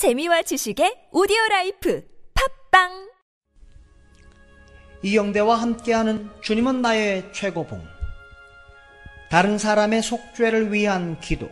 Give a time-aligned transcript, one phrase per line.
[0.00, 2.02] 재미와 지식의 오디오 라이프
[2.70, 3.10] 팟빵!
[5.02, 7.84] 이영대와 함께하는 주님은 나의 최고봉.
[9.30, 11.50] 다른 사람의 속죄를 위한 기도.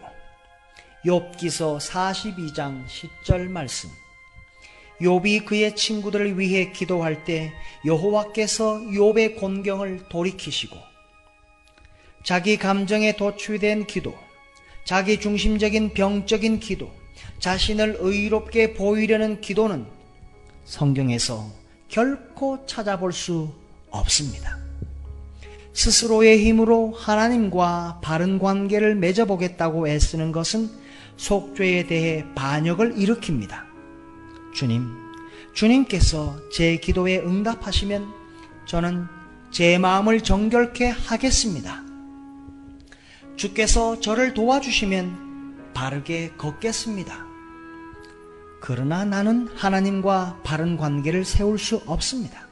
[1.04, 3.90] 욥기서 42장 10절 말씀.
[5.03, 7.53] 욥이 그의 친구들을 위해 기도할 때
[7.85, 10.74] 여호와께서 욥의 곤경을 돌이키시고
[12.24, 14.15] 자기 감정에 도취된 기도
[14.87, 16.91] 자기 중심적인 병적인 기도
[17.38, 19.87] 자신을 의롭게 보이려는 기도는
[20.64, 21.46] 성경에서
[21.88, 23.51] 결코 찾아볼 수
[23.91, 24.59] 없습니다.
[25.73, 30.70] 스스로의 힘으로 하나님과 바른 관계를 맺어보겠다고 애쓰는 것은
[31.16, 33.62] 속죄에 대해 반역을 일으킵니다.
[34.54, 34.88] 주님,
[35.54, 38.12] 주님께서 제 기도에 응답하시면
[38.66, 39.06] 저는
[39.51, 41.82] 제 마음을 정결케 하겠습니다.
[43.37, 45.27] 주께서 저를 도와주시면
[45.78, 47.24] 바르게 걷겠습니다.
[48.60, 52.48] 그러나 나는 하나님과 바른 관계를 세울 수 없습니다.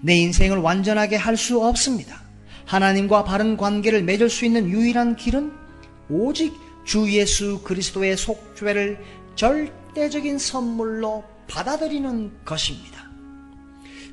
[0.00, 2.22] 내 인생을 완전하게 할 수 없습니다.
[2.64, 5.50] 하나님과 바른 관계를 맺을 수 있는 유일한 길은
[6.08, 9.00] 오직 주 예수 그리스도의 속죄를
[9.34, 13.10] 절대적인 선물로 받아들이는 것입니다.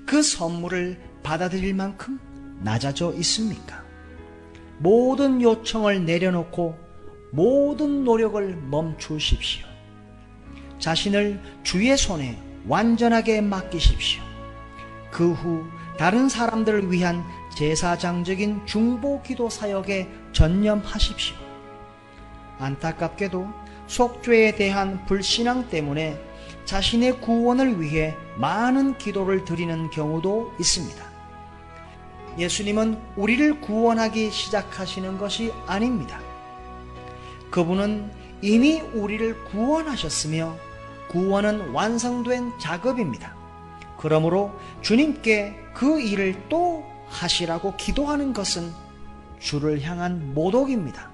[0.07, 2.19] 그 선물을 받아들일 만큼
[2.63, 3.83] 낮아져 있습니까?
[4.79, 6.82] 모든 요청을 내려놓고
[7.33, 9.65] 모든 노력을 멈추십시오.
[10.77, 14.21] 자신을 주의 손에 완전하게 맡기십시오.
[15.09, 15.65] 그 후
[15.97, 17.23] 다른 사람들을 위한
[17.55, 21.35] 제사장적인 중보 기도 사역에 전념하십시오.
[22.59, 23.47] 안타깝게도
[23.87, 26.19] 속죄에 대한 불신앙 때문에
[26.65, 31.03] 자신의 구원을 위해 많은 기도를 드리는 경우도 있습니다.
[32.37, 36.19] 예수님은 우리를 구원하기 시작하시는 것이 아닙니다.
[37.53, 38.09] 그분은
[38.41, 40.57] 이미 우리를 구원하셨으며
[41.09, 43.35] 구원은 완성된 작업입니다.
[43.95, 48.71] 그러므로 주님께 그 일을 또 하시라고 기도하는 것은
[49.39, 51.11] 주를 향한 모독입니다.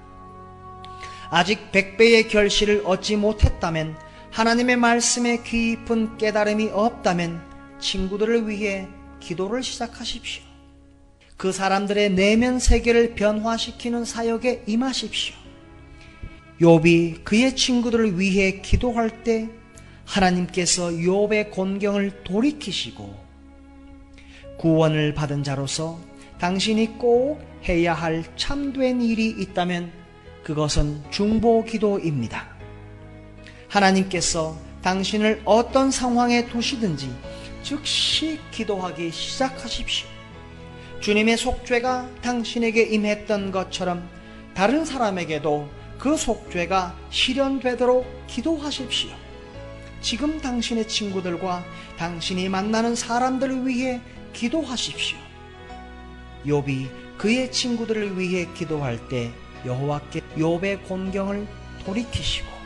[1.28, 3.98] 아직 백배의 결실을 얻지 못했다면
[4.30, 7.42] 하나님의 말씀에 깊은 깨달음이 없다면
[7.80, 8.88] 친구들을 위해
[9.20, 10.42] 기도를 시작하십시오.
[11.36, 15.49] 그 사람들의 내면 세계를 변화시키는 사역에 임하십시오.
[16.60, 19.48] 욥이 그의 친구들을 위해 기도할 때
[20.04, 23.18] 하나님께서 욥의 곤경을 돌이키시고
[24.58, 25.98] 구원을 받은 자로서
[26.38, 29.90] 당신이 꼭 해야 할 참된 일이 있다면
[30.44, 32.48] 그것은 중보 기도입니다.
[33.68, 37.10] 하나님께서 당신을 어떤 상황에 두시든지
[37.62, 40.08] 즉시 기도하기 시작하십시오.
[41.00, 44.06] 주님의 속죄가 당신에게 임했던 것처럼
[44.54, 49.10] 다른 사람에게도 그 속죄가 실현되도록 기도하십시오.
[50.00, 51.62] 지금 당신의 친구들과
[51.98, 54.00] 당신이 만나는 사람들을 위해
[54.32, 55.18] 기도하십시오.
[56.46, 56.88] 욥이
[57.18, 59.30] 그의 친구들을 위해 기도할 때
[59.66, 61.46] 여호와께 욥의 곤경을
[61.84, 62.59] 돌이키시고